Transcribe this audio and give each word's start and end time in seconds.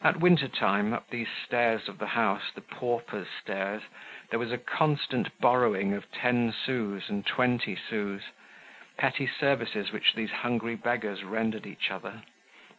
At 0.00 0.18
winter 0.20 0.48
time, 0.48 0.94
up 0.94 1.10
these 1.10 1.28
stairs 1.28 1.88
of 1.90 1.98
the 1.98 2.06
house, 2.06 2.50
the 2.54 2.62
paupers' 2.62 3.26
stairs, 3.38 3.82
there 4.30 4.38
was 4.38 4.50
a 4.50 4.56
constant 4.56 5.38
borrowing 5.40 5.92
of 5.92 6.10
ten 6.10 6.54
sous 6.54 7.10
and 7.10 7.26
twenty 7.26 7.76
sous, 7.76 8.22
petty 8.96 9.26
services 9.26 9.92
which 9.92 10.14
these 10.14 10.30
hungry 10.30 10.74
beggars 10.74 11.22
rendered 11.22 11.66
each 11.66 11.90
other. 11.90 12.22